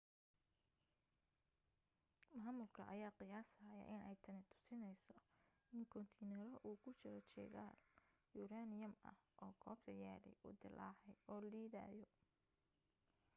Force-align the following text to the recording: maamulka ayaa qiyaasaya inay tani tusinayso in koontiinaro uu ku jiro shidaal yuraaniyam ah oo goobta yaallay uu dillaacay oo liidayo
maamulka 2.37 2.81
ayaa 2.93 3.17
qiyaasaya 3.17 3.83
inay 3.95 4.15
tani 4.23 4.41
tusinayso 4.51 5.15
in 5.75 5.83
koontiinaro 5.91 6.55
uu 6.67 6.77
ku 6.83 6.89
jiro 6.99 7.19
shidaal 7.31 7.77
yuraaniyam 8.35 8.93
ah 9.09 9.17
oo 9.43 9.51
goobta 9.61 9.91
yaallay 10.03 10.35
uu 10.45 10.53
dillaacay 10.61 11.15
oo 11.31 11.39
liidayo 11.53 12.07